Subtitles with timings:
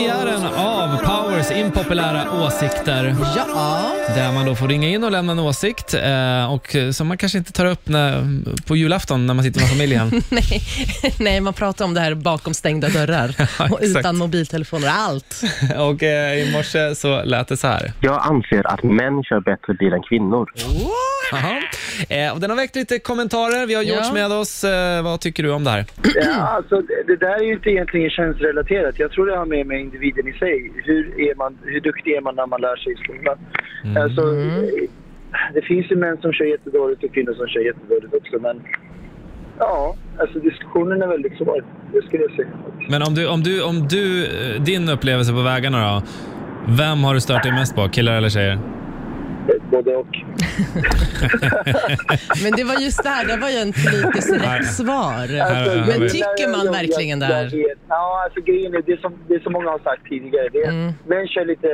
[0.00, 3.14] premiären av Powers impopulära åsikter.
[3.36, 3.92] Ja.
[4.14, 7.38] Där man då får ringa in och lämna en åsikt eh, och som man kanske
[7.38, 8.24] inte tar upp när,
[8.66, 10.10] på julafton när man sitter med familjen.
[10.30, 10.62] Nej,
[11.18, 14.88] nej, man pratar om det här bakom stängda dörrar Ja, och utan mobiltelefoner.
[14.88, 15.42] Allt.
[15.78, 17.92] och eh, i morse så lät det så här.
[18.00, 20.50] Jag anser att män kör bättre bil än kvinnor.
[21.36, 21.56] Jaha.
[22.08, 23.66] Eh, och den har väckt lite kommentarer.
[23.66, 24.12] Vi har George Ja.
[24.14, 24.64] med oss.
[24.64, 25.84] Eh, vad tycker du om det här?
[26.14, 28.98] Ja, alltså, det, det där är ju inte egentligen könsrelaterat.
[28.98, 30.72] Jag tror det har med, med individen i sig.
[30.84, 33.38] Hur, är man, hur duktig är man när man lär sig i skolan?
[34.02, 34.88] Alltså, eh,
[35.54, 38.38] det finns ju män som kör jättedåligt och kvinnor som kör jättedåligt också.
[38.38, 38.62] Men
[39.58, 41.64] ja, alltså diskussionen är väldigt svår.
[41.92, 42.48] Det skulle jag säga.
[42.88, 46.02] Men om du, om du, om du, eh, din upplevelse på vägarna då.
[46.68, 47.88] Vem har du stört dig mest på?
[47.88, 48.58] Killar eller tjejer?
[49.70, 50.06] Både och.
[52.42, 55.26] Men det var just det här, det var ju en politiskt rätt svar.
[55.46, 57.42] Alltså, Men tycker man jag- verkligen det jag, här?
[57.44, 57.78] jag vet.
[57.88, 60.48] Ja, alltså grejen är, det är som, det är som många har sagt tidigare.
[60.52, 60.92] Det är, Mm.
[61.06, 61.68] Män kör lite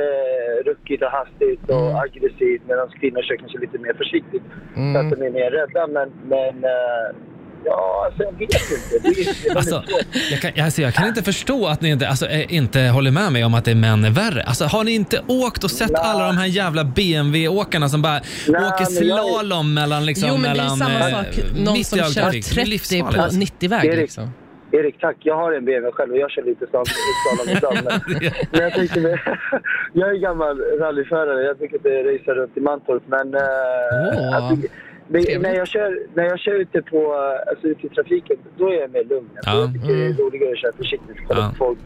[0.69, 4.43] ruckigt och hastigt och aggressivt medan kvinnor kör kanske lite mer försiktigt.
[4.75, 4.93] Mm.
[4.93, 5.87] Så att de är mer rädda.
[5.87, 7.07] Men, men eh,
[7.65, 8.99] ja, alltså jag vet inte.
[9.01, 9.83] Det är, det är väldigt Alltså,
[10.31, 13.31] jag, kan, alltså, jag kan inte förstå att ni inte, alltså, eh, inte håller med
[13.31, 14.43] mig om att det är män är värre.
[14.43, 16.01] Alltså, har ni inte åkt och sett Nej.
[16.03, 20.33] alla de här jävla BMW-åkarna som bara Nej, åker men jag- slalom mellan liksom, Jo,
[20.37, 21.27] men det är mellan, samma eh, sak.
[21.65, 22.45] Någon mitt i som kör ögonblick.
[22.45, 23.59] Det är 30 livsfarligt.
[23.59, 23.85] på 90-väg.
[23.85, 23.99] Erik.
[23.99, 24.31] Liksom.
[24.71, 25.17] Erik, tack.
[25.19, 26.85] Jag har en BMW själv och jag kör lite slalom
[27.23, 27.79] slalom ibland.
[27.85, 28.99] Men, men jag tänkte,
[29.93, 31.43] jag är gammal rallyförare.
[31.45, 33.03] Jag brukar inte racea runt i Mantorp.
[33.15, 33.41] Men eh,
[34.17, 34.67] Åh, alltså,
[35.09, 38.69] men när, jag kör, när jag kör ute, på, eh, alltså ute i trafiken, då
[38.69, 39.29] är jag mer lugn.
[39.43, 39.55] Ja.
[39.59, 41.49] Jag tycker det är roligare att köra försiktigt kolla Ja.
[41.49, 41.79] på folk.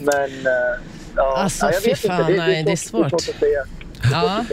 [0.00, 0.80] Men eh,
[1.16, 2.46] ja, Alltså, ja, jag vet fan, inte.
[2.46, 3.00] nej, det är svårt.
[3.02, 3.64] Det är svårt att säga.
[4.12, 4.44] Ja.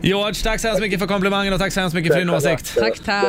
[0.00, 2.74] George, tack så hemskt mycket för komplimangen och tack så hemskt mycket för din åsikt.
[2.78, 3.24] Tack, tack.